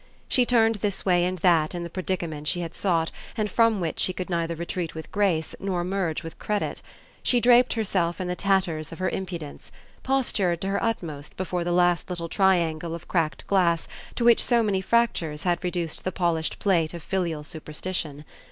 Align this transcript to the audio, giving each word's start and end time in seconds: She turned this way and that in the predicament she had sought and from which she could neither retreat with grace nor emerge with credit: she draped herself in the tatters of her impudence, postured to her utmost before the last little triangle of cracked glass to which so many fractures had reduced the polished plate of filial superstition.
She 0.27 0.47
turned 0.47 0.75
this 0.77 1.05
way 1.05 1.25
and 1.25 1.37
that 1.45 1.75
in 1.75 1.83
the 1.83 1.87
predicament 1.91 2.47
she 2.47 2.61
had 2.61 2.73
sought 2.73 3.11
and 3.37 3.51
from 3.51 3.79
which 3.79 3.99
she 3.99 4.13
could 4.13 4.31
neither 4.31 4.55
retreat 4.55 4.95
with 4.95 5.11
grace 5.11 5.53
nor 5.59 5.81
emerge 5.81 6.23
with 6.23 6.39
credit: 6.39 6.81
she 7.21 7.39
draped 7.39 7.73
herself 7.73 8.19
in 8.19 8.27
the 8.27 8.35
tatters 8.35 8.91
of 8.91 8.97
her 8.97 9.09
impudence, 9.09 9.71
postured 10.01 10.59
to 10.61 10.69
her 10.69 10.81
utmost 10.83 11.37
before 11.37 11.63
the 11.63 11.71
last 11.71 12.09
little 12.09 12.29
triangle 12.29 12.95
of 12.95 13.07
cracked 13.07 13.45
glass 13.45 13.87
to 14.15 14.23
which 14.25 14.43
so 14.43 14.63
many 14.63 14.81
fractures 14.81 15.43
had 15.43 15.63
reduced 15.63 16.03
the 16.03 16.11
polished 16.11 16.57
plate 16.57 16.95
of 16.95 17.03
filial 17.03 17.43
superstition. 17.43 18.25